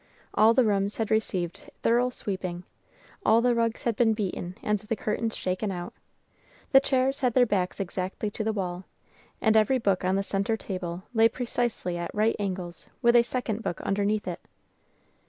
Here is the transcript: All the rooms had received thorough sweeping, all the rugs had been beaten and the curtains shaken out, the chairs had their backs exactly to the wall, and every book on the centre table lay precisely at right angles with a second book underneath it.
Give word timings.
All 0.33 0.55
the 0.55 0.63
rooms 0.63 0.95
had 0.95 1.11
received 1.11 1.69
thorough 1.83 2.09
sweeping, 2.09 2.63
all 3.23 3.39
the 3.39 3.53
rugs 3.53 3.83
had 3.83 3.95
been 3.95 4.15
beaten 4.15 4.57
and 4.63 4.79
the 4.79 4.95
curtains 4.95 5.37
shaken 5.37 5.71
out, 5.71 5.93
the 6.71 6.79
chairs 6.79 7.19
had 7.19 7.35
their 7.35 7.45
backs 7.45 7.79
exactly 7.79 8.31
to 8.31 8.43
the 8.43 8.51
wall, 8.51 8.85
and 9.41 9.55
every 9.55 9.77
book 9.77 10.03
on 10.03 10.15
the 10.15 10.23
centre 10.23 10.57
table 10.57 11.03
lay 11.13 11.29
precisely 11.29 11.99
at 11.99 12.15
right 12.15 12.35
angles 12.39 12.89
with 13.03 13.15
a 13.15 13.21
second 13.23 13.61
book 13.61 13.79
underneath 13.81 14.27
it. 14.27 14.39